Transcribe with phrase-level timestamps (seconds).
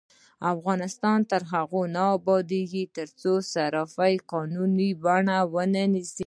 [0.53, 6.19] افغانستان تر هغو نه ابادیږي، ترڅو صرافي قانوني بڼه ونه نیسي.